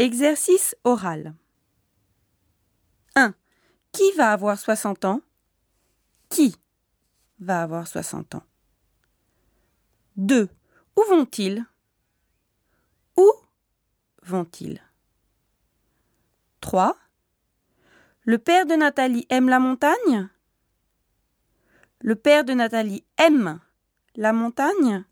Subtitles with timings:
[0.00, 1.34] Exercice oral.
[3.16, 3.34] 1.
[3.92, 5.20] Qui va avoir 60 ans?
[6.30, 6.56] Qui
[7.38, 8.42] va avoir 60 ans?
[10.16, 10.48] 2.
[10.96, 11.66] Où vont-ils?
[13.18, 13.30] Où
[14.22, 14.80] vont-ils?
[16.62, 16.96] 3.
[18.22, 20.30] Le père de Nathalie aime la montagne?
[22.00, 23.60] Le père de Nathalie aime
[24.16, 25.04] la montagne?